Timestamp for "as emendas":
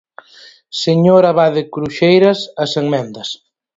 2.63-3.29